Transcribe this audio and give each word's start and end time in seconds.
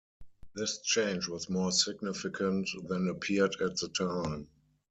This 0.55 0.79
change 0.81 1.27
was 1.27 1.47
more 1.47 1.71
significant 1.71 2.67
than 2.87 3.07
appeared 3.07 3.55
at 3.61 3.75
the 3.77 3.89
time. 3.89 4.47